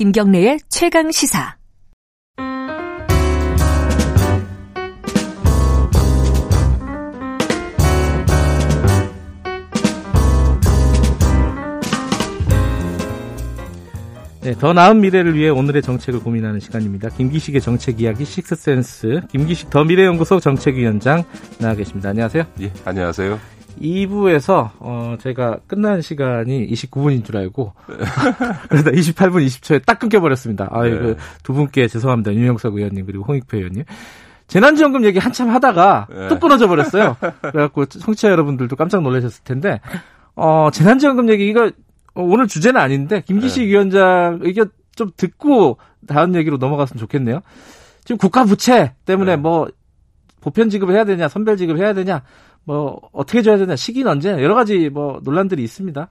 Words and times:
김경래의 0.00 0.60
최강 0.70 1.12
시사. 1.12 1.58
네, 14.40 14.54
더 14.54 14.72
나은 14.72 15.02
미래를 15.02 15.34
위해 15.34 15.50
오늘의 15.50 15.82
정책을 15.82 16.20
고민하는 16.20 16.60
시간입니다. 16.60 17.10
김기식의 17.10 17.60
정책 17.60 18.00
이야기 18.00 18.24
식스센스 18.24 19.20
김기식 19.30 19.68
더 19.68 19.84
미래연구소 19.84 20.40
정책위원장 20.40 21.24
나와 21.58 21.74
계십니다. 21.74 22.08
안녕하세요. 22.08 22.44
예, 22.62 22.72
안녕하세요. 22.86 23.59
2부에서 23.80 24.70
어 24.78 25.16
제가 25.20 25.60
끝난 25.66 26.02
시간이 26.02 26.68
29분인 26.68 27.24
줄 27.24 27.36
알고 27.36 27.72
그러다 28.68 28.90
28분 28.90 29.46
20초에 29.46 29.84
딱 29.84 29.98
끊겨버렸습니다. 29.98 30.68
아이고 30.70 31.06
네. 31.08 31.16
두 31.42 31.52
분께 31.52 31.88
죄송합니다. 31.88 32.32
윤영석 32.34 32.74
의원님 32.74 33.06
그리고 33.06 33.24
홍익표 33.24 33.56
의원님. 33.56 33.84
재난지원금 34.46 35.04
얘기 35.04 35.18
한참 35.18 35.50
하다가 35.50 36.06
네. 36.10 36.28
또 36.28 36.38
끊어져 36.38 36.66
버렸어요. 36.66 37.16
그래갖고 37.40 37.86
청취자 37.86 38.30
여러분들도 38.30 38.74
깜짝 38.76 39.02
놀라셨을 39.02 39.44
텐데 39.44 39.80
어 40.34 40.70
재난지원금 40.72 41.28
얘기 41.30 41.48
이거 41.48 41.66
어, 42.14 42.22
오늘 42.22 42.48
주제는 42.48 42.80
아닌데 42.80 43.22
김기식 43.26 43.62
네. 43.62 43.68
위원장 43.68 44.40
의견 44.42 44.70
좀 44.96 45.10
듣고 45.16 45.78
다음 46.06 46.34
얘기로 46.34 46.56
넘어갔으면 46.56 46.98
좋겠네요. 46.98 47.40
지금 48.04 48.18
국가 48.18 48.44
부채 48.44 48.94
때문에 49.04 49.36
네. 49.36 49.36
뭐 49.36 49.68
보편 50.40 50.70
지급을 50.70 50.94
해야 50.94 51.04
되냐, 51.04 51.28
선별 51.28 51.56
지급을 51.56 51.80
해야 51.80 51.92
되냐, 51.92 52.22
뭐 52.64 53.00
어떻게 53.12 53.42
줘야 53.42 53.56
되냐, 53.58 53.76
시기는 53.76 54.10
언제 54.10 54.30
여러 54.30 54.54
가지 54.54 54.88
뭐 54.90 55.20
논란들이 55.22 55.62
있습니다. 55.64 56.08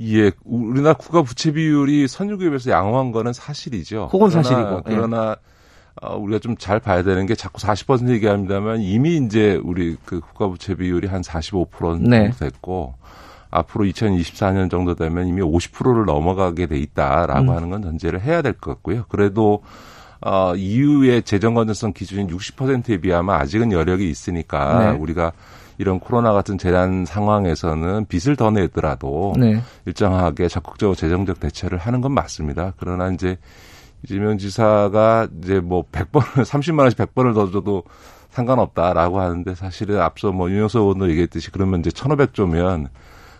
예, 0.00 0.30
우리나라 0.44 0.94
국가 0.94 1.22
부채 1.22 1.52
비율이 1.52 2.06
비해서 2.50 2.70
양호한 2.70 3.10
거는 3.12 3.32
사실이죠. 3.32 4.08
그건 4.12 4.30
사실이고. 4.30 4.82
그러나, 4.82 4.82
그러나 4.84 5.36
어, 6.00 6.16
우리가 6.16 6.38
좀 6.38 6.56
잘 6.56 6.78
봐야 6.78 7.02
되는 7.02 7.26
게 7.26 7.34
자꾸 7.34 7.58
40% 7.60 8.08
얘기합니다만 8.10 8.80
이미 8.80 9.16
이제 9.16 9.60
우리 9.64 9.96
그 10.04 10.20
국가 10.20 10.46
부채 10.48 10.74
비율이 10.76 11.08
한 11.08 11.22
45% 11.22 11.70
정도 11.80 12.08
네. 12.08 12.30
됐고 12.38 12.94
앞으로 13.50 13.84
2024년 13.86 14.70
정도 14.70 14.94
되면 14.94 15.26
이미 15.26 15.40
50%를 15.42 16.04
넘어가게 16.04 16.66
돼 16.66 16.78
있다라고 16.78 17.50
음. 17.50 17.56
하는 17.56 17.70
건 17.70 17.82
전제를 17.82 18.20
해야 18.20 18.42
될 18.42 18.52
것 18.52 18.74
같고요. 18.74 19.04
그래도 19.08 19.62
어, 20.20 20.54
EU의 20.56 21.22
재정 21.22 21.54
건전성 21.54 21.92
기준인 21.92 22.28
60%에 22.28 22.98
비하면 22.98 23.34
아직은 23.36 23.72
여력이 23.72 24.08
있으니까 24.08 24.92
네. 24.92 24.98
우리가 24.98 25.32
이런 25.78 26.00
코로나 26.00 26.32
같은 26.32 26.58
재난 26.58 27.04
상황에서는 27.04 28.06
빚을 28.06 28.34
더 28.36 28.50
내더라도 28.50 29.34
네. 29.38 29.60
일정하게 29.86 30.48
적극적으로 30.48 30.96
재정적 30.96 31.38
대처를 31.38 31.78
하는 31.78 32.00
건 32.00 32.12
맞습니다. 32.12 32.74
그러나 32.78 33.10
이제 33.10 33.38
이재명 34.02 34.38
지사가 34.38 35.28
이제 35.40 35.60
뭐 35.60 35.84
100번을 35.90 36.44
30만 36.44 36.80
원씩 36.82 36.98
100번을 36.98 37.34
더 37.34 37.50
줘도 37.50 37.84
상관없다라고 38.30 39.20
하는데 39.20 39.54
사실은 39.54 40.00
앞서 40.00 40.32
뭐 40.32 40.50
윤영석 40.50 40.82
의원도 40.82 41.10
얘기했듯이 41.10 41.50
그러면 41.50 41.80
이제 41.80 41.90
1,500조면 41.90 42.88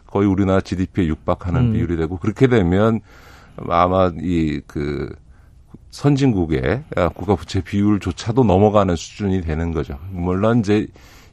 거의 0.06 0.26
우리나라 0.26 0.60
GDP에 0.60 1.06
육박하는 1.06 1.60
음. 1.60 1.72
비율이 1.72 1.96
되고 1.96 2.16
그렇게 2.16 2.46
되면 2.46 3.00
아마 3.68 4.10
이그 4.16 5.14
선진국의 5.98 6.84
국가 7.14 7.34
부채 7.34 7.60
비율조차도 7.60 8.44
넘어가는 8.44 8.94
수준이 8.94 9.40
되는 9.40 9.72
거죠. 9.72 9.98
물론 10.10 10.60
이제 10.60 10.86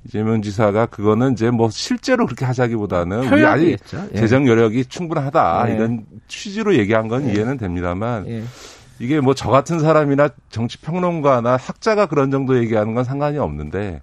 이재명 0.06 0.42
지사가 0.42 0.88
그거는 0.88 1.34
이제 1.34 1.52
뭐 1.52 1.70
실제로 1.70 2.26
그렇게 2.26 2.46
하자기보다는 2.46 3.32
우리 3.32 3.46
아직 3.46 3.78
예. 4.14 4.20
재정 4.20 4.48
여력이 4.48 4.86
충분하다 4.86 5.66
예. 5.70 5.76
이런 5.76 6.06
취지로 6.28 6.76
얘기한 6.76 7.08
건 7.08 7.30
예. 7.30 7.34
이해는 7.34 7.58
됩니다만 7.58 8.28
예. 8.28 8.44
이게 8.98 9.20
뭐 9.20 9.36
저 9.36 9.52
같은 9.52 9.80
사람이나 9.80 10.30
정치 10.50 10.80
평론가나 10.80 11.58
학자가 11.58 12.08
그런 12.08 12.32
정도 12.32 12.58
얘기하는 12.58 12.96
건 12.96 13.04
상관이 13.04 13.38
없는데 13.38 14.02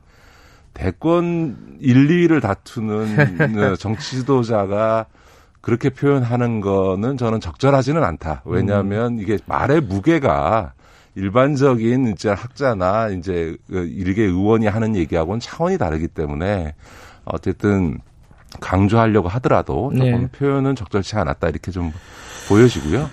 대권 0.74 1.78
1, 1.80 2.06
2위를 2.06 2.40
다투는 2.40 3.16
네, 3.56 3.76
정치 3.76 4.18
지도자가 4.18 5.06
그렇게 5.62 5.88
표현하는 5.90 6.60
거는 6.60 7.16
저는 7.16 7.40
적절하지는 7.40 8.02
않다. 8.04 8.42
왜냐하면 8.44 9.18
이게 9.18 9.38
말의 9.46 9.80
무게가 9.80 10.74
일반적인 11.14 12.08
이제 12.08 12.30
학자나 12.30 13.08
이제 13.10 13.56
그 13.68 13.86
일개 13.86 14.22
의원이 14.22 14.66
하는 14.66 14.96
얘기하고는 14.96 15.40
차원이 15.40 15.78
다르기 15.78 16.08
때문에 16.08 16.74
어쨌든 17.24 17.98
강조하려고 18.60 19.28
하더라도 19.28 19.92
조금 19.94 20.22
네. 20.22 20.28
표현은 20.28 20.74
적절치 20.74 21.16
않았다 21.16 21.48
이렇게 21.48 21.70
좀 21.70 21.92
보여지고요. 22.48 23.08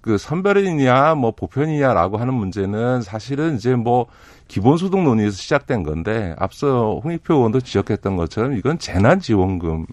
그 0.00 0.18
선별이냐 0.18 1.14
뭐 1.14 1.32
보편이냐라고 1.32 2.16
하는 2.18 2.34
문제는 2.34 3.02
사실은 3.02 3.56
이제 3.56 3.74
뭐 3.74 4.06
기본소득 4.48 5.02
논의에서 5.02 5.36
시작된 5.36 5.82
건데 5.82 6.34
앞서 6.38 7.00
홍익표 7.04 7.34
의원도 7.34 7.60
지적했던 7.60 8.16
것처럼 8.16 8.54
이건 8.54 8.78
재난지원금이니까 8.78 9.86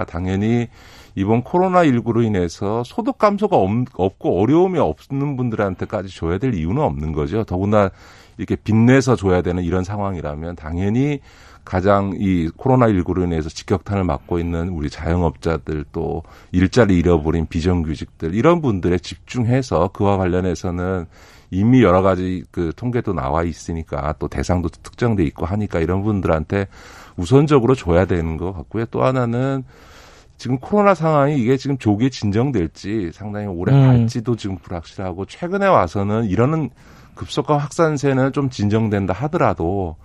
음. 0.00 0.06
당연히 0.08 0.68
이번 1.14 1.42
코로나19로 1.42 2.24
인해서 2.24 2.82
소득 2.84 3.18
감소가 3.18 3.58
없고 3.92 4.40
어려움이 4.40 4.78
없는 4.78 5.36
분들한테까지 5.36 6.08
줘야 6.14 6.38
될 6.38 6.54
이유는 6.54 6.80
없는 6.80 7.12
거죠. 7.12 7.44
더구나 7.44 7.90
이렇게 8.38 8.56
빚내서 8.56 9.16
줘야 9.16 9.42
되는 9.42 9.62
이런 9.62 9.84
상황이라면 9.84 10.56
당연히 10.56 11.20
가장 11.64 12.12
이 12.18 12.48
코로나19로 12.50 13.24
인해서 13.24 13.48
직격탄을 13.48 14.04
맞고 14.04 14.38
있는 14.38 14.68
우리 14.70 14.90
자영업자들 14.90 15.84
또 15.92 16.22
일자리 16.52 16.98
잃어버린 16.98 17.46
비정규직들 17.46 18.34
이런 18.34 18.60
분들에 18.60 18.98
집중해서 18.98 19.88
그와 19.88 20.16
관련해서는 20.16 21.06
이미 21.50 21.82
여러 21.82 22.02
가지 22.02 22.44
그 22.50 22.72
통계도 22.76 23.12
나와 23.12 23.42
있으니까 23.42 24.14
또 24.18 24.28
대상도 24.28 24.68
특정돼 24.68 25.24
있고 25.24 25.46
하니까 25.46 25.80
이런 25.80 26.02
분들한테 26.02 26.68
우선적으로 27.16 27.74
줘야 27.74 28.04
되는 28.04 28.36
것 28.36 28.52
같고요. 28.52 28.86
또 28.86 29.02
하나는 29.04 29.64
지금 30.38 30.58
코로나 30.58 30.94
상황이 30.94 31.36
이게 31.38 31.56
지금 31.56 31.76
조기에 31.76 32.08
진정될지 32.08 33.10
상당히 33.12 33.46
오래 33.46 33.74
음. 33.74 33.82
갈지도 33.82 34.36
지금 34.36 34.56
불확실하고 34.56 35.26
최근에 35.26 35.66
와서는 35.66 36.24
이러는 36.26 36.70
급속한 37.14 37.58
확산세는 37.58 38.32
좀 38.32 38.48
진정된다 38.48 39.12
하더라도 39.12 39.96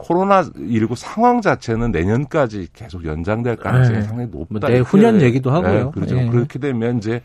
코로나 0.00 0.42
19 0.42 0.94
상황 0.96 1.42
자체는 1.42 1.92
내년까지 1.92 2.68
계속 2.72 3.04
연장될 3.04 3.56
가능성이 3.56 3.98
네. 3.98 4.02
상당히 4.02 4.30
높다. 4.30 4.46
뭐 4.48 4.68
내후년 4.68 5.20
얘기도 5.20 5.50
하고요. 5.50 5.84
네, 5.84 5.90
그렇죠. 5.92 6.14
네. 6.16 6.28
그렇게 6.28 6.58
되면 6.58 6.98
이제 6.98 7.20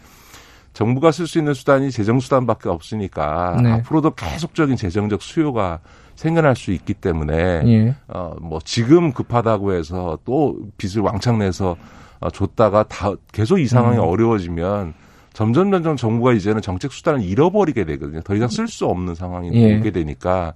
정부가 0.74 1.12
쓸 1.12 1.26
수 1.26 1.38
있는 1.38 1.54
수단이 1.54 1.90
재정 1.90 2.20
수단밖에 2.20 2.68
없으니까 2.68 3.58
네. 3.64 3.72
앞으로도 3.72 4.12
계속적인 4.12 4.76
재정적 4.76 5.22
수요가 5.22 5.80
생겨날 6.16 6.56
수 6.56 6.72
있기 6.72 6.94
때문에 6.94 7.64
예. 7.66 7.96
어뭐 8.08 8.60
지금 8.66 9.14
급하다고 9.14 9.74
해서 9.74 10.20
또 10.26 10.58
빚을 10.78 11.02
왕창 11.02 11.40
내서 11.40 11.78
어, 12.20 12.30
줬다가 12.30 12.84
다 12.84 13.12
계속 13.32 13.60
이 13.60 13.68
상황이 13.68 13.98
음. 13.98 14.04
어려워지면 14.04 14.94
점점 15.34 15.72
점점 15.72 15.96
정부가 15.96 16.34
이제는 16.34 16.62
정책 16.62 16.92
수단을 16.92 17.22
잃어버리게 17.22 17.86
되거든요. 17.86 18.22
더 18.22 18.36
이상 18.36 18.50
쓸 18.50 18.68
수 18.68 18.86
없는 18.86 19.16
상황이 19.16 19.50
예. 19.54 19.78
오게 19.78 19.92
되니까 19.92 20.54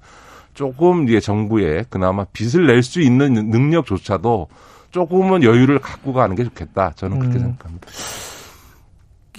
조금 0.60 1.08
이게 1.08 1.22
정부에 1.22 1.86
그나마 1.90 2.26
빚을 2.26 2.68
낼 2.68 2.84
수 2.84 3.00
있는 3.00 3.34
능력조차도 3.50 4.50
조금은 4.92 5.42
여유를 5.44 5.80
갖고 5.80 6.12
가는 6.12 6.36
게 6.36 6.44
좋겠다. 6.44 6.92
저는 6.98 7.18
그렇게 7.18 7.38
음. 7.38 7.42
생각합니다. 7.44 7.88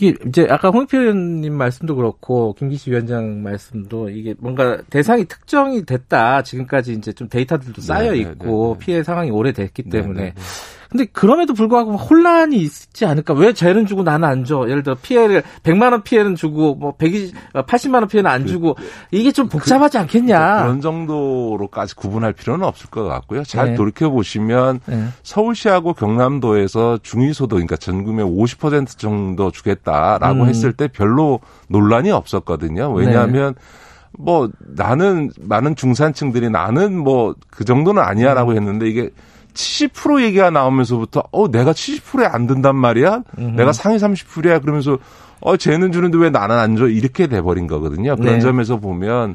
이제 0.00 0.46
아까 0.48 0.70
홍익표 0.70 0.96
의원님 0.96 1.52
말씀도 1.52 1.94
그렇고 1.94 2.54
김기시 2.54 2.90
위원장 2.90 3.42
말씀도 3.42 4.08
이게 4.08 4.34
뭔가 4.38 4.80
대상이 4.88 5.26
특정이 5.26 5.84
됐다 5.84 6.42
지금까지 6.42 6.94
이제 6.94 7.12
좀 7.12 7.28
데이터들도 7.28 7.82
쌓여 7.82 8.12
네, 8.12 8.22
네, 8.24 8.30
있고 8.30 8.76
네, 8.78 8.86
피해 8.86 9.02
상황이 9.02 9.30
오래됐기 9.30 9.90
때문에 9.90 10.32
근데 10.90 11.04
그럼에도 11.06 11.54
불구하고 11.54 11.96
혼란이 11.96 12.56
있지 12.56 13.06
않을까? 13.06 13.34
왜 13.34 13.52
쟤는 13.52 13.86
주고 13.86 14.02
나는 14.02 14.26
안 14.26 14.44
줘? 14.44 14.66
예를 14.68 14.82
들어 14.82 14.96
피해를 15.00 15.42
100만 15.62 15.92
원 15.92 16.02
피해는 16.02 16.34
주고 16.34 16.74
뭐 16.74 16.94
120, 16.96 17.34
80만 17.54 17.94
원 17.94 18.08
피해는 18.08 18.30
안 18.30 18.42
그, 18.42 18.48
주고 18.48 18.76
이게 19.10 19.30
좀 19.30 19.48
복잡하지 19.48 19.98
그, 19.98 20.02
않겠냐? 20.02 20.62
그런 20.62 20.80
정도로까지 20.80 21.94
구분할 21.94 22.32
필요는 22.32 22.66
없을 22.66 22.90
것 22.90 23.04
같고요. 23.04 23.44
잘 23.44 23.70
네. 23.70 23.74
돌이켜 23.76 24.10
보시면 24.10 24.80
네. 24.86 25.04
서울시하고 25.22 25.92
경남도에서 25.94 26.98
중위소득 27.02 27.56
그러니까 27.56 27.76
전금의 27.76 28.24
50% 28.24 28.98
정도 28.98 29.50
주겠다라고 29.50 30.42
음. 30.42 30.48
했을 30.48 30.72
때 30.72 30.88
별로 30.88 31.40
논란이 31.68 32.10
없었거든요. 32.10 32.92
왜냐하면 32.92 33.54
네. 33.54 33.60
뭐 34.18 34.50
나는 34.58 35.30
많은 35.40 35.76
중산층들이 35.76 36.50
나는 36.50 36.98
뭐 36.98 37.34
그 37.60 37.64
정도는 37.66 38.02
아니야라고 38.02 38.52
음. 38.52 38.56
했는데 38.56 38.88
이게 38.88 39.10
70% 39.54 40.22
얘기가 40.22 40.50
나오면서부터 40.50 41.24
어 41.32 41.48
내가 41.50 41.72
70%에 41.72 42.26
안 42.26 42.46
든단 42.46 42.76
말이야. 42.76 43.22
음흠. 43.38 43.56
내가 43.56 43.72
상위 43.72 43.96
30%야 43.96 44.58
그러면서 44.60 44.98
어 45.40 45.56
쟤는 45.56 45.92
주는데 45.92 46.18
왜 46.18 46.30
나는 46.30 46.56
안 46.58 46.76
줘? 46.76 46.88
이렇게 46.88 47.26
돼 47.26 47.40
버린 47.40 47.66
거거든요. 47.66 48.16
그런 48.16 48.34
네. 48.34 48.40
점에서 48.40 48.76
보면 48.78 49.34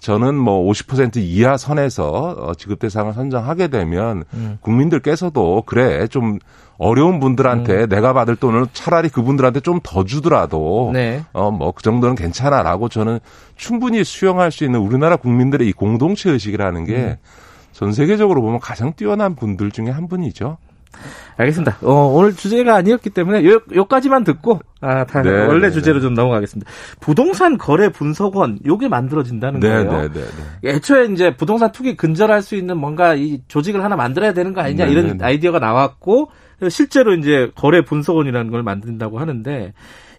저는 0.00 0.34
뭐 0.34 0.68
50% 0.70 1.16
이하 1.18 1.56
선에서 1.56 2.08
어, 2.38 2.54
지급 2.54 2.78
대상을 2.80 3.12
선정하게 3.12 3.68
되면 3.68 4.24
음. 4.34 4.58
국민들께서도 4.60 5.62
그래 5.66 6.06
좀 6.08 6.38
어려운 6.78 7.20
분들한테 7.20 7.82
음. 7.82 7.88
내가 7.88 8.12
받을 8.12 8.34
돈을 8.34 8.66
차라리 8.72 9.08
그분들한테 9.08 9.60
좀 9.60 9.80
더 9.82 10.04
주더라도 10.04 10.90
네. 10.92 11.24
어뭐 11.32 11.72
그 11.72 11.82
정도는 11.82 12.14
괜찮아라고 12.16 12.88
저는 12.88 13.20
충분히 13.56 14.02
수용할 14.04 14.50
수 14.50 14.64
있는 14.64 14.80
우리나라 14.80 15.16
국민들의 15.16 15.68
이 15.68 15.72
공동체 15.72 16.30
의식이라는 16.30 16.84
게 16.84 17.18
전 17.72 17.88
음. 17.88 17.92
세계적으로 17.92 18.42
보면 18.42 18.60
가장 18.60 18.92
뛰어난 18.94 19.34
분들 19.34 19.70
중에 19.70 19.90
한 19.90 20.08
분이죠. 20.08 20.58
알겠습니다. 21.36 21.78
어, 21.82 22.12
오늘 22.14 22.34
주제가 22.34 22.74
아니었기 22.76 23.10
때문에 23.10 23.44
요, 23.46 23.60
요까지만 23.74 24.24
듣고 24.24 24.60
아, 24.80 25.04
다 25.04 25.22
네, 25.22 25.30
원래 25.30 25.68
네, 25.68 25.72
주제로 25.72 25.96
네. 25.98 26.02
좀 26.02 26.14
넘어가겠습니다. 26.14 26.70
부동산 27.00 27.56
거래 27.56 27.88
분석원 27.88 28.58
요게 28.66 28.88
만들어진다는 28.88 29.60
네, 29.60 29.68
거예요. 29.68 29.90
네, 29.90 30.08
네, 30.12 30.20
네, 30.60 30.70
애초에 30.70 31.06
이제 31.06 31.34
부동산 31.34 31.72
투기 31.72 31.96
근절할 31.96 32.42
수 32.42 32.56
있는 32.56 32.76
뭔가 32.76 33.14
이 33.14 33.40
조직을 33.48 33.82
하나 33.82 33.96
만들어야 33.96 34.34
되는 34.34 34.52
거 34.52 34.60
아니냐 34.60 34.84
이런 34.84 35.18
아이디어가 35.22 35.58
나왔고 35.58 36.30
실제로 36.68 37.14
이제 37.14 37.50
거래 37.54 37.82
분석원이라는 37.82 38.50
걸 38.50 38.62
만든다고 38.62 39.18
하는데 39.18 39.72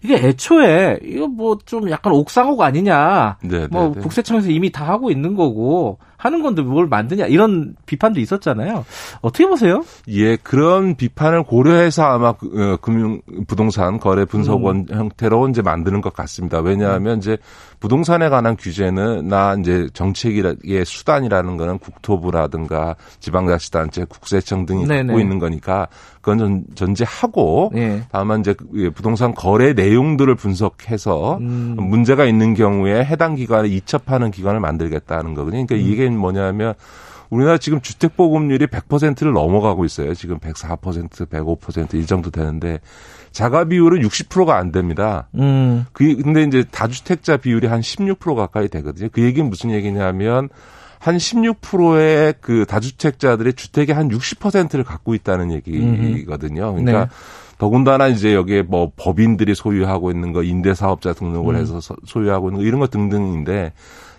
이게 0.03 0.15
애초에 0.15 0.99
이거 1.03 1.27
뭐 1.27 1.57
좀 1.65 1.89
약간 1.89 2.11
옥상호가 2.13 2.65
아니냐. 2.65 3.37
네, 3.43 3.67
뭐. 3.71 3.91
국세청에서 3.93 4.49
이미 4.49 4.71
다 4.71 4.85
하고 4.87 5.11
있는 5.11 5.35
거고 5.35 5.99
하는 6.23 6.41
건데 6.41 6.61
뭘 6.61 6.87
만드냐 6.87 7.25
이런 7.25 7.75
비판도 7.85 8.21
있었잖아요. 8.21 8.85
어떻게 9.19 9.45
보세요? 9.45 9.83
예, 10.07 10.37
그런 10.37 10.95
비판을 10.95 11.43
고려해서 11.43 12.03
아마 12.03 12.31
그, 12.31 12.47
어, 12.47 12.77
금융 12.77 13.19
부동산 13.45 13.99
거래 13.99 14.23
분석원 14.23 14.87
음. 14.89 14.95
형태로 14.95 15.49
이제 15.49 15.61
만드는 15.61 15.99
것 15.99 16.13
같습니다. 16.13 16.61
왜냐하면 16.61 17.15
음. 17.15 17.19
이제 17.19 17.37
부동산에 17.81 18.29
관한 18.29 18.55
규제는 18.55 19.27
나 19.27 19.57
이제 19.59 19.89
정책의 19.93 20.85
수단이라는 20.85 21.57
거는 21.57 21.79
국토부라든가 21.79 22.95
지방자치단체, 23.19 24.05
국세청 24.05 24.65
등이 24.65 24.85
네네. 24.87 25.07
갖고 25.07 25.19
있는 25.19 25.39
거니까 25.39 25.89
그건 26.21 26.37
전, 26.37 26.63
전제하고 26.73 27.71
네. 27.73 28.03
다만 28.09 28.39
이제 28.39 28.53
그, 28.53 28.91
부동산 28.95 29.35
거래 29.35 29.73
내용들을 29.73 30.33
분석해서 30.35 31.37
음. 31.41 31.75
문제가 31.77 32.23
있는 32.23 32.53
경우에 32.53 33.03
해당 33.03 33.35
기관에 33.35 33.67
이첩하는 33.67 34.31
기관을 34.31 34.61
만들겠다는 34.61 35.33
거거든요. 35.33 35.65
그러니까 35.65 35.75
음. 35.75 35.91
이게 35.91 36.09
뭐냐면 36.17 36.73
우리나라 37.29 37.57
지금 37.57 37.81
주택 37.81 38.15
보급률이 38.15 38.67
100%를 38.67 39.33
넘어가고 39.33 39.85
있어요. 39.85 40.13
지금 40.13 40.37
104%, 40.37 41.09
105%이 41.27 42.05
정도 42.05 42.29
되는데 42.29 42.79
자가 43.31 43.65
비율은 43.65 44.01
60%가 44.01 44.55
안 44.57 44.71
됩니다. 44.71 45.27
음. 45.35 45.85
그 45.93 46.15
근데 46.17 46.43
이제 46.43 46.63
다주택자 46.69 47.37
비율이 47.37 47.67
한 47.67 47.81
16% 47.81 48.35
가까이 48.35 48.67
되거든요. 48.67 49.09
그 49.11 49.23
얘기는 49.23 49.49
무슨 49.49 49.71
얘기냐면 49.71 50.49
한 50.99 51.17
16%의 51.17 52.35
그 52.39 52.65
다주택자들의 52.65 53.53
주택의 53.53 53.95
한 53.95 54.09
60%를 54.09 54.83
갖고 54.83 55.15
있다는 55.15 55.51
얘기거든요. 55.51 56.73
그러니까 56.73 57.05
네. 57.05 57.11
더군다나 57.57 58.07
이제 58.07 58.33
여기에 58.33 58.63
뭐 58.63 58.91
법인들이 58.95 59.55
소유하고 59.55 60.11
있는 60.11 60.33
거, 60.33 60.43
임대사업자 60.43 61.13
등록을 61.13 61.55
음. 61.55 61.61
해서 61.61 61.79
소유하고 62.05 62.49
있는 62.49 62.61
거 62.61 62.67
이런 62.67 62.79
거 62.79 62.87
등등인데 62.87 63.73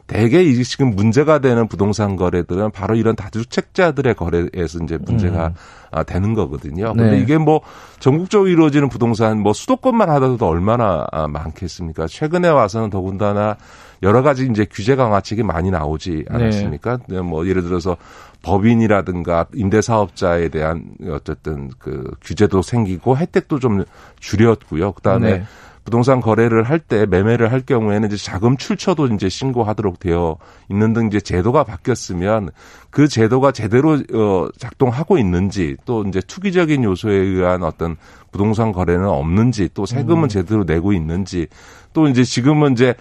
대개 0.06 0.42
이 0.42 0.62
지금 0.64 0.90
문제가 0.90 1.38
되는 1.38 1.66
부동산 1.66 2.16
거래들은 2.16 2.72
바로 2.72 2.94
이런 2.94 3.16
다주택자들의 3.16 4.14
거래에서 4.14 4.78
이제 4.82 4.98
문제가 4.98 5.48
음. 5.48 5.54
아, 5.90 6.02
되는 6.02 6.34
거거든요. 6.34 6.92
근데 6.92 7.12
네. 7.12 7.18
이게 7.20 7.38
뭐 7.38 7.60
전국적으로 8.00 8.48
이루어지는 8.48 8.88
부동산 8.88 9.40
뭐 9.40 9.52
수도권만 9.52 10.10
하더라도 10.10 10.46
얼마나 10.46 11.06
아, 11.10 11.26
많겠습니까? 11.28 12.06
최근에 12.06 12.48
와서는 12.48 12.90
더군다나 12.90 13.56
여러 14.02 14.22
가지 14.22 14.46
이제 14.50 14.66
규제 14.70 14.96
강화책이 14.96 15.42
많이 15.42 15.70
나오지 15.70 16.24
네. 16.28 16.34
않았습니까? 16.34 16.98
네. 17.08 17.20
뭐 17.20 17.46
예를 17.46 17.62
들어서 17.62 17.96
법인이라든가 18.42 19.46
임대사업자에 19.54 20.48
대한 20.48 20.84
어쨌든 21.08 21.70
그 21.78 22.10
규제도 22.20 22.60
생기고 22.60 23.16
혜택도 23.16 23.58
좀 23.58 23.84
줄였고요. 24.20 24.92
그다음에 24.92 25.38
네. 25.38 25.44
부동산 25.84 26.20
거래를 26.20 26.64
할 26.64 26.78
때 26.78 27.06
매매를 27.06 27.52
할 27.52 27.60
경우에는 27.60 28.08
이제 28.08 28.16
자금 28.16 28.56
출처도 28.56 29.06
이제 29.08 29.28
신고하도록 29.28 29.98
되어 29.98 30.36
있는 30.70 30.92
등 30.92 31.06
이제 31.06 31.20
제도가 31.20 31.64
바뀌었으면 31.64 32.50
그 32.90 33.08
제도가 33.08 33.52
제대로 33.52 33.92
어 34.12 34.48
작동하고 34.58 35.18
있는지 35.18 35.76
또 35.84 36.04
이제 36.04 36.20
투기적인 36.20 36.84
요소에 36.84 37.14
의한 37.14 37.62
어떤 37.62 37.96
부동산 38.32 38.72
거래는 38.72 39.06
없는지 39.06 39.68
또 39.74 39.86
세금은 39.86 40.24
음. 40.24 40.28
제대로 40.28 40.64
내고 40.64 40.92
있는지 40.92 41.46
또 41.92 42.08
이제 42.08 42.24
지금은 42.24 42.72
이제 42.72 42.94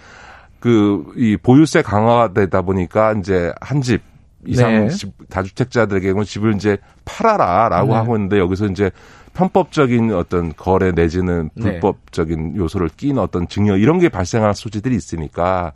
그 0.60 1.04
이 1.16 1.36
보유세 1.36 1.82
강화가 1.82 2.32
되다 2.32 2.62
보니까 2.62 3.12
이제 3.12 3.52
한집 3.60 4.00
이상 4.46 4.86
네. 4.86 4.88
집, 4.88 5.12
다주택자들에게 5.28 6.12
는 6.12 6.22
집을 6.22 6.54
이제 6.54 6.78
팔아라라고 7.04 7.88
네. 7.88 7.94
하고 7.94 8.16
있는데 8.16 8.38
여기서 8.38 8.66
이제 8.66 8.90
편법적인 9.34 10.12
어떤 10.12 10.54
거래 10.56 10.92
내지는 10.92 11.50
네. 11.54 11.72
불법적인 11.72 12.52
네. 12.52 12.58
요소를 12.58 12.88
낀 12.96 13.18
어떤 13.18 13.48
증여 13.48 13.76
이런 13.76 13.98
게 13.98 14.08
발생할 14.08 14.54
소지들이 14.54 14.94
있으니까 14.94 15.72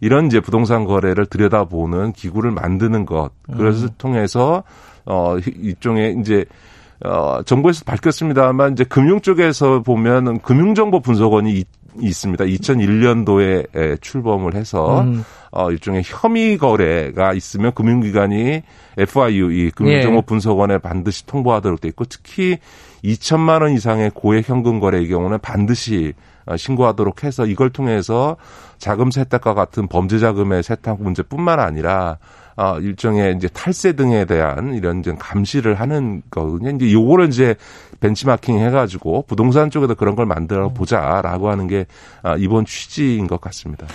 이런 0.00 0.26
이제 0.26 0.40
부동산 0.40 0.84
거래를 0.84 1.26
들여다보는 1.26 2.12
기구를 2.12 2.50
만드는 2.50 3.06
것 3.06 3.30
그것을 3.46 3.88
음. 3.88 3.94
통해서 3.98 4.64
어 5.04 5.36
일종의 5.38 6.16
이제 6.20 6.44
어 7.04 7.42
정부에서 7.44 7.84
밝혔습니다만 7.84 8.72
이제 8.72 8.84
금융 8.84 9.20
쪽에서 9.20 9.82
보면 9.82 10.40
금융정보 10.40 11.00
분석원이 11.00 11.64
있, 11.98 12.04
있습니다. 12.04 12.44
2001년도에 12.44 14.00
출범을 14.00 14.54
해서 14.54 15.02
음. 15.02 15.24
어 15.50 15.70
일종의 15.70 16.02
혐의 16.04 16.56
거래가 16.56 17.32
있으면 17.34 17.72
금융기관이 17.74 18.62
FIU 18.96 19.52
이 19.52 19.70
금융정보 19.70 20.18
예. 20.18 20.22
분석원에 20.22 20.78
반드시 20.78 21.26
통보하도록 21.26 21.80
돼 21.80 21.88
있고 21.88 22.04
특히 22.06 22.58
2천만 23.04 23.62
원 23.62 23.72
이상의 23.72 24.10
고액 24.14 24.48
현금 24.48 24.80
거래의 24.80 25.08
경우는 25.08 25.40
반드시 25.40 26.14
어, 26.46 26.56
신고하도록 26.56 27.24
해서 27.24 27.46
이걸 27.46 27.70
통해서 27.70 28.36
자금 28.78 29.10
세탁과 29.10 29.54
같은 29.54 29.86
범죄 29.86 30.18
자금의 30.18 30.62
세탁 30.62 31.02
문제뿐만 31.02 31.60
아니라 31.60 32.18
어, 32.56 32.78
일종의 32.78 33.36
이제 33.36 33.48
탈세 33.48 33.92
등에 33.92 34.24
대한 34.24 34.74
이런 34.74 35.00
이제 35.00 35.14
감시를 35.18 35.74
하는 35.74 36.22
거거든요. 36.30 36.70
이제 36.76 36.92
요거를 36.92 37.28
이제 37.28 37.54
벤치마킹 38.00 38.58
해가지고 38.58 39.24
부동산 39.26 39.70
쪽에도 39.70 39.94
그런 39.94 40.16
걸 40.16 40.26
만들어 40.26 40.68
보자라고 40.70 41.50
하는 41.50 41.66
게 41.66 41.86
아, 42.22 42.36
이번 42.36 42.64
취지인 42.64 43.26
것 43.26 43.40
같습니다. 43.40 43.86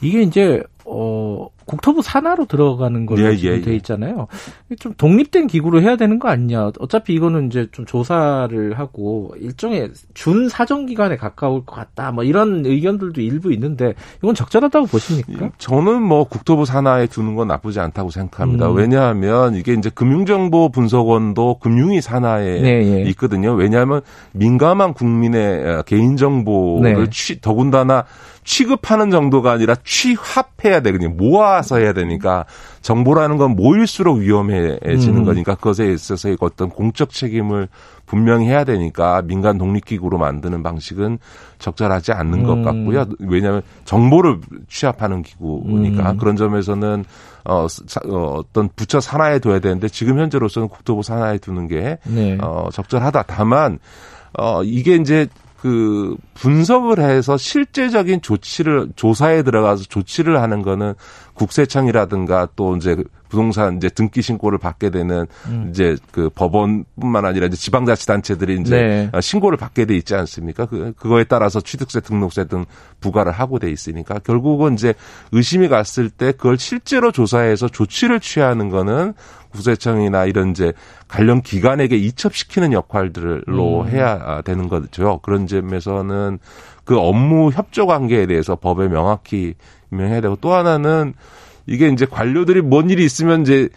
이게 0.00 0.22
이제 0.22 0.62
어 0.84 1.48
국토부 1.68 2.00
산하로 2.02 2.46
들어가는 2.46 3.04
걸로 3.06 3.20
예, 3.22 3.36
예, 3.38 3.60
돼 3.60 3.72
예. 3.72 3.76
있잖아요. 3.76 4.26
좀 4.80 4.94
독립된 4.96 5.46
기구로 5.46 5.82
해야 5.82 5.96
되는 5.96 6.18
거 6.18 6.28
아니냐. 6.28 6.72
어차피 6.80 7.12
이거는 7.12 7.48
이제 7.48 7.68
좀 7.72 7.84
조사를 7.84 8.78
하고 8.78 9.34
일종의 9.38 9.90
준 10.14 10.48
사정 10.48 10.86
기관에 10.86 11.16
가까울 11.16 11.66
것 11.66 11.76
같다. 11.76 12.10
뭐 12.10 12.24
이런 12.24 12.64
의견들도 12.64 13.20
일부 13.20 13.52
있는데 13.52 13.94
이건 14.18 14.34
적절하다고 14.34 14.86
보십니까? 14.86 15.44
예, 15.44 15.50
저는 15.58 16.02
뭐 16.02 16.24
국토부 16.24 16.64
산하에 16.64 17.06
두는 17.06 17.34
건 17.34 17.48
나쁘지 17.48 17.80
않다고 17.80 18.10
생각합니다. 18.10 18.70
음. 18.70 18.76
왜냐하면 18.76 19.54
이게 19.54 19.74
이제 19.74 19.90
금융정보 19.90 20.70
분석원도 20.70 21.58
금융위 21.60 22.00
산하에 22.00 22.60
네, 22.62 23.02
예. 23.02 23.02
있거든요. 23.10 23.52
왜냐하면 23.52 24.00
민감한 24.32 24.94
국민의 24.94 25.82
개인 25.84 26.16
정보를 26.16 26.94
네. 26.94 27.10
취, 27.10 27.42
더군다나 27.42 28.04
취급하는 28.48 29.10
정도가 29.10 29.52
아니라 29.52 29.76
취합해야 29.84 30.80
되거든요. 30.80 31.10
모아 31.10 31.57
서 31.62 31.78
해야 31.78 31.92
되니까 31.92 32.44
정보라는 32.82 33.36
건 33.36 33.56
모일수록 33.56 34.18
위험해지는 34.18 35.18
음. 35.18 35.24
거니까 35.24 35.54
그것에 35.54 35.92
있어서 35.92 36.34
어떤 36.40 36.68
공적 36.70 37.10
책임을 37.10 37.68
분명히 38.06 38.46
해야 38.46 38.64
되니까 38.64 39.22
민간 39.22 39.58
독립기구로 39.58 40.18
만드는 40.18 40.62
방식은 40.62 41.18
적절하지 41.58 42.12
않는 42.12 42.40
음. 42.40 42.44
것 42.44 42.62
같고요. 42.62 43.06
왜냐하면 43.20 43.62
정보를 43.84 44.40
취합하는 44.68 45.22
기구니까 45.22 46.12
음. 46.12 46.16
그런 46.16 46.36
점에서는 46.36 47.04
어, 47.44 47.66
어, 48.10 48.34
어떤 48.38 48.68
부처 48.76 49.00
산하에 49.00 49.38
둬야 49.38 49.58
되는데 49.58 49.88
지금 49.88 50.18
현재로서는 50.18 50.68
국토부 50.68 51.02
산하에 51.02 51.38
두는 51.38 51.66
게 51.66 51.98
네. 52.04 52.38
어, 52.40 52.68
적절하다. 52.72 53.24
다만 53.26 53.78
어, 54.38 54.62
이게 54.62 54.96
이제 54.96 55.26
그 55.60 56.16
분석을 56.34 57.00
해서 57.00 57.36
실제적인 57.36 58.22
조치를 58.22 58.90
조사에 58.94 59.42
들어가서 59.42 59.84
조치를 59.84 60.40
하는 60.40 60.62
거는 60.62 60.94
국세청이라든가 61.34 62.48
또 62.54 62.76
이제 62.76 62.96
부동산 63.28 63.76
이제 63.76 63.88
등기 63.88 64.22
신고를 64.22 64.58
받게 64.58 64.90
되는 64.90 65.26
음. 65.46 65.68
이제 65.70 65.96
그 66.10 66.30
법원뿐만 66.30 67.24
아니라 67.24 67.46
이제 67.46 67.56
지방자치단체들이 67.56 68.60
이제 68.60 69.10
네. 69.12 69.20
신고를 69.20 69.58
받게 69.58 69.84
돼 69.84 69.96
있지 69.96 70.14
않습니까? 70.14 70.66
그 70.66 70.92
그거에 70.96 71.24
따라서 71.24 71.60
취득세, 71.60 72.00
등록세 72.00 72.46
등 72.46 72.64
부과를 73.00 73.32
하고 73.32 73.58
돼 73.58 73.70
있으니까 73.70 74.18
결국은 74.18 74.74
이제 74.74 74.94
의심이 75.32 75.68
갔을 75.68 76.10
때 76.10 76.32
그걸 76.32 76.58
실제로 76.58 77.12
조사해서 77.12 77.68
조치를 77.68 78.20
취하는 78.20 78.68
거는 78.70 79.14
구세청이나 79.50 80.26
이런 80.26 80.50
이제 80.50 80.72
관련 81.08 81.40
기관에게 81.42 81.96
이첩시키는 81.96 82.72
역할들로 82.72 83.82
음. 83.82 83.88
해야 83.88 84.42
되는 84.42 84.68
거죠. 84.68 85.20
그런 85.22 85.46
점에서는 85.46 86.38
그 86.84 86.98
업무 86.98 87.50
협조 87.50 87.86
관계에 87.86 88.26
대해서 88.26 88.56
법에 88.56 88.88
명확히 88.88 89.54
명해야 89.90 90.20
되고 90.20 90.36
또 90.40 90.52
하나는 90.52 91.14
이게 91.68 91.88
이제 91.88 92.06
관료들이 92.06 92.62
뭔 92.62 92.90
일이 92.90 93.04
있으면 93.04 93.42
이제 93.42 93.68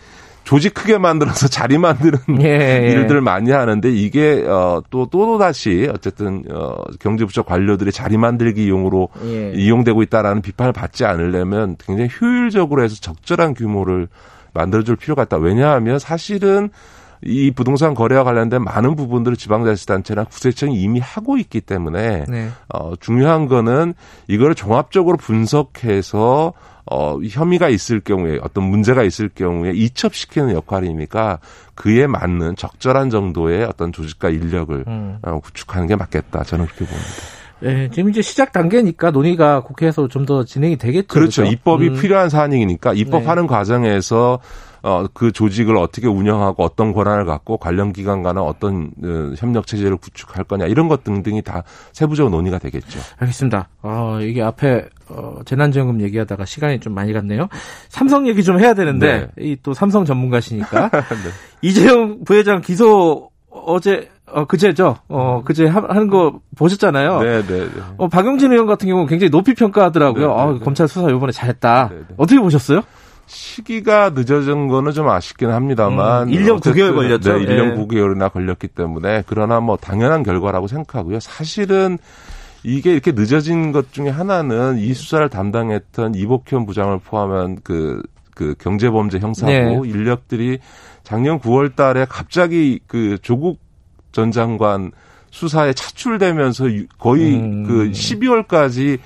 조직 0.44 0.74
크게 0.74 0.98
만들어서 0.98 1.48
자리 1.50 1.78
만드는 1.78 2.18
예, 2.42 2.88
예. 2.88 2.92
일들을 2.92 3.22
많이 3.22 3.52
하는데 3.52 3.92
이게 3.92 4.44
어또또 4.48 5.10
또 5.12 5.38
다시 5.38 5.88
어쨌든 5.94 6.44
어 6.50 6.84
경제부처 7.00 7.44
관료들이 7.44 7.92
자리 7.92 8.18
만들기용으로 8.18 9.10
예. 9.26 9.52
이용되고 9.56 10.02
있다라는 10.04 10.42
비판을 10.42 10.74
받지 10.74 11.06
않으려면 11.06 11.76
굉장히 11.80 12.10
효율적으로 12.20 12.84
해서 12.84 12.96
적절한 12.96 13.54
규모를 13.54 14.08
만들어줄 14.54 14.96
필요가 14.96 15.24
있다. 15.24 15.38
왜냐하면 15.38 16.00
사실은 16.00 16.70
이 17.24 17.52
부동산 17.52 17.94
거래와 17.94 18.24
관련된 18.24 18.64
많은 18.64 18.96
부분들을 18.96 19.38
지방자치단체나 19.38 20.24
구세청이 20.24 20.82
이미 20.82 21.00
하고 21.00 21.38
있기 21.38 21.62
때문에 21.62 22.26
네. 22.28 22.50
어, 22.68 22.94
중요한 23.00 23.48
거는 23.48 23.94
이거를 24.28 24.56
종합적으로 24.56 25.18
분석해서 25.18 26.54
어, 26.92 27.18
혐의가 27.24 27.70
있을 27.70 28.02
경우에 28.02 28.38
어떤 28.44 28.66
문제가 28.66 29.04
있을 29.04 29.30
경우에 29.34 29.72
이첩시키는 29.72 30.52
역할이니까 30.52 31.40
그에 31.74 32.06
맞는 32.06 32.58
적절한 32.58 33.10
정도의 33.10 33.64
어떤 33.64 33.94
조직과 33.94 34.30
인력을 34.30 34.84
음. 34.88 35.18
어, 35.22 35.40
구축하는 35.40 35.88
게 35.88 35.96
맞겠다. 35.96 36.44
저는 36.44 36.66
그렇게 36.66 36.86
봅니다. 36.86 37.10
네, 37.62 37.90
지금 37.94 38.10
이제 38.10 38.22
시작 38.22 38.52
단계니까 38.52 39.12
논의가 39.12 39.62
국회에서 39.62 40.08
좀 40.08 40.26
더 40.26 40.44
진행이 40.44 40.78
되겠죠. 40.78 41.08
그렇죠. 41.08 41.42
그렇죠? 41.44 41.54
입법이 41.54 41.88
음. 41.90 42.00
필요한 42.00 42.30
사안이니까 42.30 42.94
입법하는 42.94 43.44
네. 43.44 43.48
과정에서 43.48 44.40
어, 44.84 45.06
그 45.14 45.32
조직을 45.32 45.78
어떻게 45.78 46.08
운영하고 46.08 46.64
어떤 46.64 46.94
권한을 46.94 47.26
갖고 47.26 47.58
관련 47.58 47.94
기관 47.94 48.24
간은 48.24 48.42
어떤 48.42 48.92
어, 49.04 49.34
협력 49.38 49.68
체제를 49.68 49.98
구축할 49.98 50.44
거냐 50.44 50.66
이런 50.66 50.88
것 50.88 51.04
등등이 51.04 51.42
다 51.44 51.64
세부적으로 51.94 52.36
논의가 52.36 52.58
되겠죠. 52.58 53.00
알겠습니다. 53.20 53.70
어, 53.84 54.20
이게 54.22 54.42
앞에 54.42 54.88
어, 55.10 55.40
재난지원금 55.46 56.02
얘기하다가 56.02 56.46
시간이 56.46 56.80
좀 56.80 56.94
많이 56.94 57.14
갔네요. 57.14 57.48
삼성 57.90 58.28
얘기 58.28 58.44
좀 58.44 58.60
해야 58.60 58.74
되는데 58.74 59.30
네. 59.36 59.52
이또 59.52 59.74
삼성 59.74 60.06
전문가시니까 60.06 60.90
네. 60.90 61.30
이재용 61.62 62.24
부회장 62.24 62.62
기소 62.62 63.30
어제 63.50 64.10
어 64.34 64.46
그제죠. 64.46 64.98
어 65.10 65.44
그제 65.44 65.66
하는 65.66 66.08
거 66.08 66.40
보셨잖아요. 66.58 67.22
네, 67.22 67.42
네. 67.46 67.60
네. 67.66 67.82
어 67.98 68.08
박용진 68.08 68.52
의원 68.52 68.66
같은 68.66 68.88
경우 68.88 69.02
는 69.02 69.08
굉장히 69.08 69.30
높이 69.30 69.54
평가하더라고요. 69.54 70.28
네, 70.28 70.34
네, 70.34 70.42
아, 70.42 70.60
검찰 70.64 70.88
수사 70.88 71.10
이번에 71.10 71.32
잘했다. 71.34 71.90
네, 71.92 71.98
네. 71.98 72.16
어떻게 72.18 72.40
보셨어요? 72.40 72.82
시기가 73.28 74.12
늦어진 74.12 74.68
거는 74.68 74.92
좀 74.92 75.10
아쉽긴 75.10 75.50
합니다만. 75.50 76.28
음, 76.28 76.34
1년 76.34 76.60
9개월 76.60 76.96
걸렸죠. 76.96 77.38
네, 77.38 77.46
1년 77.46 77.72
예. 77.72 77.76
9개월이나 77.76 78.32
걸렸기 78.32 78.68
때문에 78.68 79.24
그러나 79.28 79.60
뭐 79.60 79.78
당연한 79.78 80.24
결과라고 80.24 80.68
생각하고요. 80.68 81.20
사실은 81.20 81.98
이게 82.64 82.92
이렇게 82.92 83.12
늦어진 83.12 83.72
것 83.72 83.92
중에 83.92 84.10
하나는 84.10 84.78
이 84.78 84.94
수사를 84.94 85.28
담당했던 85.30 86.16
이복현 86.16 86.66
부장을 86.66 86.98
포함한 87.00 87.60
그, 87.64 88.04
그 88.36 88.56
경제범죄 88.60 89.20
형사부 89.20 89.52
네. 89.52 89.80
인력들이 89.86 90.60
작년 91.04 91.40
9월 91.40 91.76
달에 91.76 92.06
갑자기 92.08 92.80
그 92.86 93.18
조국 93.22 93.60
전 94.12 94.32
장관 94.32 94.92
수사에 95.32 95.74
차출되면서 95.74 96.66
거의 97.00 97.36
음. 97.36 97.64
그 97.64 97.92
12월까지 97.92 99.00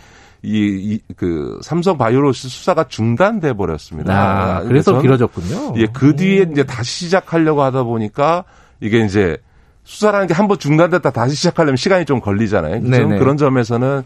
이, 0.46 0.94
이, 0.94 1.14
그, 1.18 1.60
삼성 1.64 1.98
바이오로스 1.98 2.48
수사가 2.50 2.88
중단돼 2.88 3.54
버렸습니다. 3.54 4.14
아, 4.58 4.62
그래서 4.62 4.92
길어졌군요. 5.02 5.74
예, 5.78 5.88
그 5.88 6.16
뒤에 6.16 6.48
이제 6.52 6.64
다시 6.64 7.06
시작하려고 7.06 7.64
하다 7.64 7.84
보니까 7.84 8.44
이게 8.80 9.00
이제 9.06 9.38
수사라는 9.84 10.28
게 10.28 10.34
한 10.34 10.48
번 10.48 10.58
중단됐다 10.60 11.12
다시 11.12 11.36
시작하려면 11.36 11.78
시간이 11.78 12.06
좀 12.06 12.20
걸리잖아요. 12.20 12.82
그죠? 12.82 12.92
그런 13.20 13.38
점에서는 13.38 14.02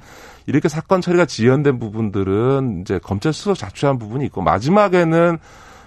이렇게 0.46 0.68
사건 0.70 1.02
처리가 1.02 1.26
지연된 1.26 1.80
부분들은 1.80 2.80
이제 2.82 3.00
검찰 3.04 3.34
스스로 3.34 3.54
자초한 3.56 3.98
부분이 4.00 4.26
있고 4.26 4.42
마지막에는 4.42 5.38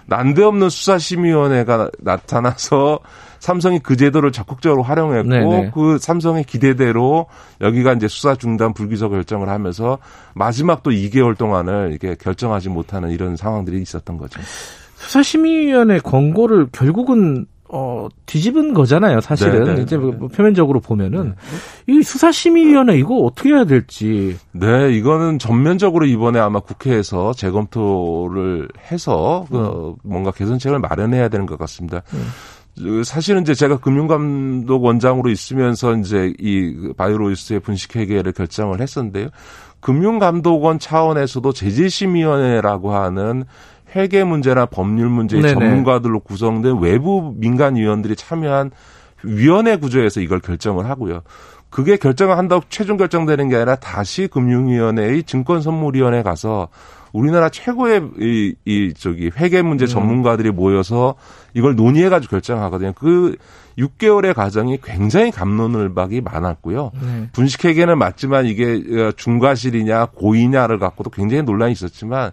난데없는 0.05 0.69
수사심의위원회가 0.69 1.89
나타나서 1.99 2.99
삼성이 3.43 3.79
그 3.79 3.97
제도를 3.97 4.31
적극적으로 4.31 4.83
활용했고 4.83 5.27
네네. 5.27 5.71
그 5.73 5.97
삼성의 5.99 6.45
기대대로 6.45 7.25
여기가 7.59 7.91
이제 7.91 8.07
수사 8.07 8.35
중단 8.35 8.73
불기소 8.73 9.09
결정을 9.09 9.49
하면서 9.49 9.97
마지막 10.33 10.81
또 10.81 10.91
2개월 10.91 11.37
동안을 11.37 11.91
이게 11.93 12.15
결정하지 12.15 12.69
못하는 12.69 13.11
이런 13.11 13.35
상황들이 13.35 13.81
있었던 13.81 14.17
거죠. 14.17 14.39
수사심의위원회 14.95 15.99
권고를 15.99 16.67
결국은 16.71 17.45
어, 17.67 18.07
뒤집은 18.27 18.75
거잖아요, 18.75 19.19
사실은. 19.19 19.63
네네. 19.63 19.75
네, 19.75 19.81
이제 19.81 19.97
뭐, 19.97 20.11
뭐 20.11 20.27
표면적으로 20.27 20.79
보면은. 20.79 21.33
네. 21.87 21.93
이 21.93 22.03
수사심의위원회 22.03 22.97
이거 22.99 23.15
어떻게 23.15 23.49
해야 23.49 23.65
될지. 23.65 24.37
네, 24.51 24.95
이거는 24.95 25.39
전면적으로 25.39 26.05
이번에 26.05 26.39
아마 26.39 26.59
국회에서 26.59 27.33
재검토를 27.33 28.69
해서 28.91 29.45
그 29.49 29.57
음. 29.57 29.63
그 29.63 29.95
뭔가 30.03 30.29
개선책을 30.29 30.79
마련해야 30.79 31.29
되는 31.29 31.47
것 31.47 31.57
같습니다. 31.57 32.03
음. 32.13 32.27
그 32.77 33.03
사실은 33.03 33.41
이제 33.41 33.53
제가 33.53 33.77
금융감독 33.77 34.83
원장으로 34.83 35.29
있으면서 35.29 35.95
이제 35.95 36.33
이 36.39 36.91
바이오로이스의 36.97 37.59
분식 37.59 37.95
회계를 37.95 38.31
결정을 38.31 38.81
했었는데요. 38.81 39.29
금융감독원 39.79 40.79
차원에서도 40.79 41.51
제재심의위원회라고 41.53 42.93
하는 42.93 43.43
회계 43.95 44.23
문제나 44.23 44.65
법률 44.65 45.09
문제 45.09 45.37
의 45.37 45.43
전문가들로 45.43 46.21
구성된 46.21 46.79
외부 46.79 47.33
민간 47.37 47.75
위원들이 47.75 48.15
참여한 48.15 48.71
위원회 49.23 49.75
구조에서 49.77 50.21
이걸 50.21 50.39
결정을 50.39 50.89
하고요. 50.89 51.21
그게 51.69 51.97
결정을 51.97 52.37
한다고 52.37 52.63
최종 52.69 52.97
결정되는 52.97 53.49
게 53.49 53.55
아니라 53.55 53.75
다시 53.75 54.27
금융위원회의 54.27 55.23
증권선물위원회 55.23 56.23
가서 56.23 56.69
우리나라 57.13 57.47
최고의 57.47 58.09
이, 58.19 58.55
이 58.65 58.93
저기 58.97 59.31
회계 59.37 59.61
문제 59.61 59.85
음. 59.85 59.87
전문가들이 59.87 60.51
모여서 60.51 61.15
이걸 61.53 61.75
논의해가지고 61.75 62.31
결정하거든요. 62.31 62.93
그 62.93 63.37
6개월의 63.77 64.33
과정이 64.33 64.79
굉장히 64.83 65.31
감론을박이 65.31 66.21
많았고요. 66.21 66.91
네. 67.01 67.29
분식회계는 67.31 67.97
맞지만 67.97 68.47
이게 68.47 69.11
중과실이냐 69.15 70.07
고의냐를 70.07 70.79
갖고도 70.79 71.11
굉장히 71.11 71.43
논란이 71.43 71.71
있었지만 71.71 72.31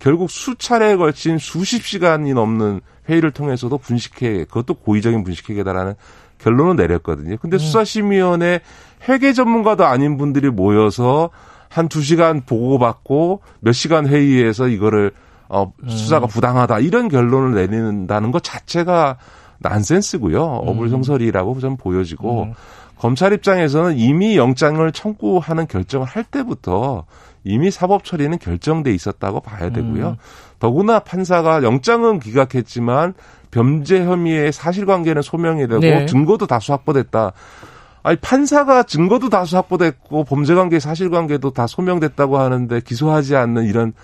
결국 0.00 0.30
수차례에 0.30 0.96
걸친 0.96 1.38
수십 1.38 1.86
시간이 1.86 2.34
넘는 2.34 2.80
회의를 3.08 3.30
통해서도 3.30 3.78
분식회 3.78 4.44
그것도 4.44 4.74
고의적인 4.74 5.24
분식회계다라는 5.24 5.94
결론을 6.38 6.76
내렸거든요. 6.76 7.36
근데 7.40 7.56
음. 7.56 7.58
수사심의원회 7.58 8.60
회계 9.08 9.32
전문가도 9.32 9.84
아닌 9.84 10.18
분들이 10.18 10.50
모여서 10.50 11.30
한 11.76 11.88
두 11.88 12.02
시간 12.02 12.40
보고받고 12.40 13.40
몇 13.60 13.72
시간 13.72 14.06
회의에서 14.06 14.68
이거를 14.68 15.12
어 15.48 15.72
수사가 15.86 16.26
음. 16.26 16.28
부당하다 16.28 16.80
이런 16.80 17.08
결론을 17.08 17.54
내린다는 17.54 18.32
것 18.32 18.42
자체가 18.42 19.18
난센스고요. 19.58 20.62
음. 20.62 20.68
어불성설이라고 20.68 21.58
좀 21.60 21.76
보여지고 21.76 22.44
음. 22.44 22.52
검찰 22.98 23.32
입장에서는 23.32 23.98
이미 23.98 24.36
영장을 24.36 24.90
청구하는 24.90 25.66
결정을 25.68 26.06
할 26.06 26.24
때부터 26.24 27.04
이미 27.44 27.70
사법 27.70 28.04
처리는 28.04 28.38
결정돼 28.38 28.92
있었다고 28.92 29.40
봐야 29.40 29.70
되고요. 29.70 30.08
음. 30.08 30.16
더구나 30.58 30.98
판사가 31.00 31.62
영장은 31.62 32.20
기각했지만 32.20 33.14
범죄 33.50 34.02
혐의의 34.04 34.52
사실관계는 34.52 35.22
소명이 35.22 35.68
되고 35.68 35.80
네. 35.80 36.06
증거도 36.06 36.46
다수 36.46 36.72
확보됐다. 36.72 37.32
아니 38.06 38.16
판사가 38.18 38.84
증거도 38.84 39.30
다수 39.30 39.56
확보됐고 39.56 40.22
범죄관계 40.22 40.78
사실관계도 40.78 41.50
다 41.50 41.66
소명됐다고 41.66 42.38
하는데 42.38 42.80
기소하지 42.80 43.34
않는 43.34 43.64
이런 43.64 43.94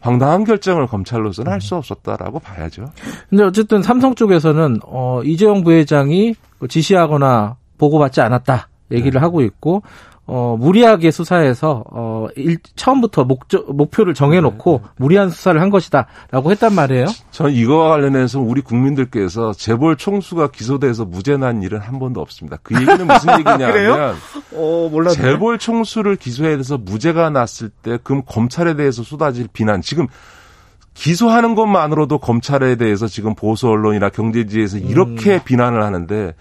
황당한 0.00 0.42
결정을 0.42 0.88
검찰로서는 0.88 1.52
할 1.52 1.60
수 1.60 1.76
없었다라고 1.76 2.40
봐야죠. 2.40 2.90
근데 3.30 3.44
어쨌든 3.44 3.82
삼성 3.82 4.16
쪽에서는 4.16 4.80
어 4.84 5.20
이재용 5.22 5.62
부회장이 5.62 6.34
지시하거나 6.68 7.54
보고받지 7.78 8.20
않았다 8.20 8.68
얘기를 8.90 9.12
네. 9.12 9.18
하고 9.20 9.42
있고 9.42 9.82
어, 10.28 10.56
무리하게 10.58 11.12
수사해서, 11.12 11.84
어, 11.92 12.26
일, 12.34 12.58
처음부터 12.74 13.24
목적, 13.24 13.72
목표를 13.74 14.12
정해놓고 14.12 14.80
네. 14.82 14.88
무리한 14.96 15.30
수사를 15.30 15.60
한 15.60 15.70
것이다. 15.70 16.08
라고 16.32 16.50
했단 16.50 16.74
말이에요. 16.74 17.06
저는 17.30 17.52
이거와 17.52 17.90
관련해서 17.90 18.40
우리 18.40 18.60
국민들께서 18.60 19.52
재벌 19.52 19.96
총수가 19.96 20.50
기소돼서 20.50 21.04
무죄 21.04 21.36
난 21.36 21.62
일은 21.62 21.78
한 21.78 22.00
번도 22.00 22.20
없습니다. 22.20 22.58
그 22.64 22.74
얘기는 22.74 22.98
무슨 23.06 23.38
얘기냐면. 23.38 24.16
어, 24.52 24.88
몰랐네. 24.90 25.16
재벌 25.16 25.58
총수를 25.58 26.16
기소해서 26.16 26.76
무죄가 26.76 27.30
났을 27.30 27.68
때, 27.68 27.98
그럼 28.02 28.22
검찰에 28.26 28.74
대해서 28.74 29.04
쏟아질 29.04 29.46
비난. 29.52 29.80
지금 29.80 30.08
기소하는 30.94 31.54
것만으로도 31.54 32.18
검찰에 32.18 32.74
대해서 32.74 33.06
지금 33.06 33.36
보수 33.36 33.68
언론이나 33.68 34.08
경제지에서 34.08 34.78
이렇게 34.78 35.34
음. 35.34 35.40
비난을 35.44 35.84
하는데, 35.84 36.34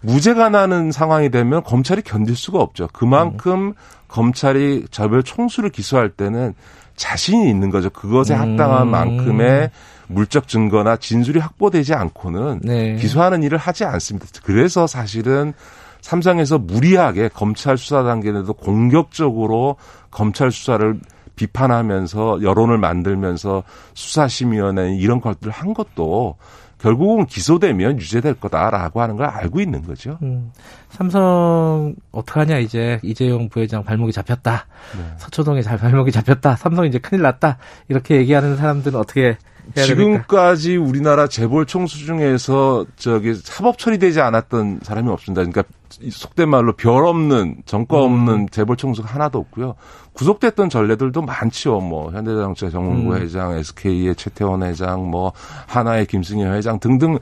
무죄가 0.00 0.50
나는 0.50 0.92
상황이 0.92 1.30
되면 1.30 1.62
검찰이 1.62 2.02
견딜 2.02 2.36
수가 2.36 2.60
없죠. 2.60 2.88
그만큼 2.92 3.68
음. 3.68 3.74
검찰이 4.08 4.86
저별 4.90 5.22
총수를 5.22 5.70
기소할 5.70 6.10
때는 6.10 6.54
자신이 6.96 7.48
있는 7.48 7.70
거죠. 7.70 7.90
그것에 7.90 8.34
음. 8.34 8.40
합당한 8.40 8.88
만큼의 8.88 9.70
물적 10.08 10.48
증거나 10.48 10.96
진술이 10.96 11.40
확보되지 11.40 11.94
않고는 11.94 12.60
네. 12.62 12.94
기소하는 12.96 13.42
일을 13.42 13.58
하지 13.58 13.84
않습니다. 13.84 14.26
그래서 14.44 14.86
사실은 14.86 15.52
삼성에서 16.00 16.58
무리하게 16.58 17.28
검찰 17.28 17.76
수사 17.76 18.04
단계에도 18.04 18.52
공격적으로 18.52 19.76
검찰 20.10 20.52
수사를 20.52 21.00
비판하면서 21.34 22.42
여론을 22.42 22.78
만들면서 22.78 23.62
수사심의원회 23.94 24.94
이런 24.96 25.20
것들을 25.20 25.52
한 25.52 25.74
것도 25.74 26.36
결국은 26.78 27.26
기소되면 27.26 27.98
유죄될 27.98 28.34
거다라고 28.34 29.00
하는 29.00 29.16
걸 29.16 29.26
알고 29.26 29.60
있는 29.60 29.82
거죠. 29.82 30.18
음, 30.22 30.52
삼성 30.90 31.94
어떡하냐 32.12 32.58
이제 32.58 33.00
이재용 33.02 33.48
부회장 33.48 33.82
발목이 33.82 34.12
잡혔다. 34.12 34.66
네. 34.96 35.04
서초동에 35.16 35.62
잘 35.62 35.78
발목이 35.78 36.12
잡혔다. 36.12 36.56
삼성 36.56 36.84
이제 36.84 36.98
큰일 36.98 37.22
났다. 37.22 37.58
이렇게 37.88 38.16
얘기하는 38.16 38.56
사람들은 38.56 38.98
어떻게 38.98 39.38
지금까지 39.74 40.68
됩니까? 40.70 40.88
우리나라 40.88 41.26
재벌 41.26 41.66
총수 41.66 41.98
중에서 41.98 42.86
저기 42.96 43.34
사법 43.34 43.78
처리되지 43.78 44.20
않았던 44.20 44.80
사람이 44.82 45.10
없습니다. 45.10 45.42
그러니까 45.42 45.64
속된 46.10 46.48
말로 46.48 46.74
별 46.74 47.06
없는 47.06 47.62
정과 47.64 48.02
없는 48.02 48.34
음. 48.34 48.48
재벌 48.48 48.76
총수가 48.76 49.08
하나도 49.08 49.38
없고요. 49.38 49.74
구속됐던 50.12 50.70
전례들도 50.70 51.22
많죠. 51.22 51.80
뭐 51.80 52.10
현대자동차 52.12 52.70
정문구 52.70 53.14
음. 53.14 53.20
회장, 53.20 53.52
SK의 53.52 54.14
최태원 54.16 54.62
회장, 54.62 55.10
뭐 55.10 55.32
하나의 55.66 56.06
김승현 56.06 56.54
회장 56.54 56.80
등등 56.80 57.18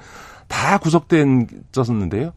다 0.48 0.78
구속된 0.78 1.48
졌었는데요. 1.72 2.32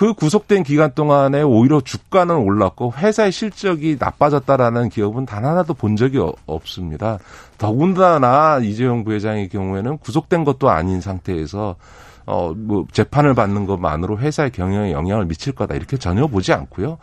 그 0.00 0.14
구속된 0.14 0.62
기간 0.62 0.94
동안에 0.94 1.42
오히려 1.42 1.82
주가는 1.82 2.34
올랐고 2.34 2.94
회사의 2.96 3.30
실적이 3.32 3.98
나빠졌다라는 4.00 4.88
기업은 4.88 5.26
단 5.26 5.44
하나도 5.44 5.74
본 5.74 5.96
적이 5.96 6.20
없습니다. 6.46 7.18
더군다나 7.58 8.60
이재용 8.62 9.04
부회장의 9.04 9.50
경우에는 9.50 9.98
구속된 9.98 10.44
것도 10.44 10.70
아닌 10.70 11.02
상태에서 11.02 11.76
어, 12.24 12.54
뭐, 12.56 12.86
재판을 12.92 13.34
받는 13.34 13.66
것만으로 13.66 14.18
회사의 14.18 14.52
경영에 14.52 14.92
영향을 14.92 15.26
미칠 15.26 15.52
거다. 15.52 15.74
이렇게 15.74 15.98
전혀 15.98 16.26
보지 16.26 16.54
않고요. 16.54 16.96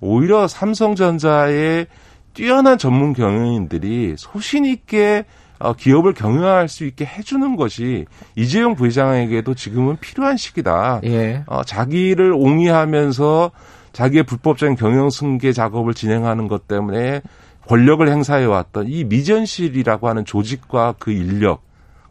오히려 0.00 0.46
삼성전자의 0.46 1.86
뛰어난 2.34 2.76
전문 2.76 3.14
경영인들이 3.14 4.16
소신 4.18 4.66
있게 4.66 5.24
어, 5.62 5.74
기업을 5.74 6.12
경영할 6.12 6.68
수 6.68 6.84
있게 6.84 7.04
해주는 7.06 7.54
것이 7.54 8.04
이재용 8.34 8.74
부회장에게도 8.74 9.54
지금은 9.54 9.96
필요한 10.00 10.36
시기다. 10.36 11.00
예. 11.04 11.44
어, 11.46 11.62
자기를 11.62 12.32
옹이하면서 12.32 13.52
자기의 13.92 14.24
불법적인 14.24 14.74
경영 14.74 15.08
승계 15.08 15.52
작업을 15.52 15.94
진행하는 15.94 16.48
것 16.48 16.66
때문에 16.66 17.22
권력을 17.68 18.06
행사해 18.08 18.44
왔던 18.44 18.88
이 18.88 19.04
미전실이라고 19.04 20.08
하는 20.08 20.24
조직과 20.24 20.96
그 20.98 21.12
인력, 21.12 21.62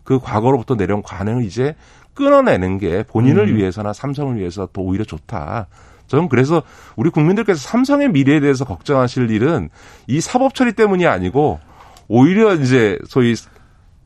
그 0.05 0.19
과거로부터 0.19 0.75
내려온 0.75 1.03
관행을 1.03 1.43
이제 1.43 1.75
끊어내는 2.13 2.77
게 2.77 3.03
본인을 3.03 3.49
음. 3.49 3.57
위해서나 3.57 3.91
삼성을 3.91 4.37
위해서 4.37 4.69
더 4.71 4.81
오히려 4.81 5.03
좋다. 5.03 5.67
저는 6.07 6.29
그래서 6.29 6.63
우리 6.95 7.09
국민들께서 7.09 7.59
삼성의 7.59 8.11
미래에 8.11 8.39
대해서 8.39 8.63
걱정하실 8.63 9.29
일은 9.29 9.69
이 10.07 10.21
사법 10.21 10.55
처리 10.55 10.71
때문이 10.71 11.05
아니고 11.05 11.59
오히려 12.11 12.55
이제 12.55 12.99
소위 13.07 13.35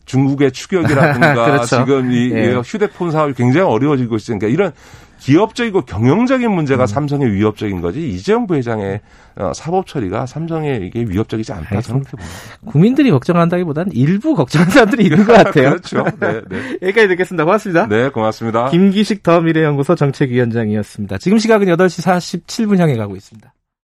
중국의 0.06 0.52
추격이라든가 0.54 1.34
그렇죠. 1.34 1.78
지금 1.78 2.12
이 2.12 2.32
예. 2.32 2.62
휴대폰 2.64 3.10
사업이 3.12 3.34
굉장히 3.34 3.68
어려워지고 3.68 4.16
있으니까 4.16 4.48
이런 4.48 4.72
기업적이고 5.20 5.82
경영적인 5.86 6.52
문제가 6.52 6.84
음. 6.84 6.88
삼성의 6.88 7.34
위협적인 7.34 7.82
거지 7.82 8.08
이재용 8.12 8.46
부회장의 8.46 9.02
어, 9.38 9.52
사법 9.56 9.88
처리가 9.88 10.28
삼성에게 10.28 11.06
위협적이지 11.08 11.52
않다 11.52 11.82
저는 11.82 12.04
그렇게 12.04 12.18
봅니다. 12.18 12.72
국민들이 12.72 13.10
걱정한다기보다는 13.10 13.92
일부 13.94 14.36
걱정하는 14.36 14.72
사람들이 14.72 15.06
있는 15.06 15.26
것 15.26 15.34
같아요. 15.34 15.70
그렇죠. 15.70 16.04
네, 16.20 16.42
네. 16.48 16.78
여기까지 16.84 17.08
듣겠습니다. 17.08 17.44
고맙습니다. 17.44 17.88
네, 17.88 18.10
고맙습니다. 18.10 18.70
김기식 18.70 19.24
더 19.24 19.42
미래연구소 19.42 19.96
정책위원장이었습니다. 19.96 21.18
지금 21.18 21.40
시각은 21.40 21.68
8시 21.68 22.04
47분 22.04 22.78
향해 22.78 22.96
가고 22.96 23.16
있습니다. 23.16 23.55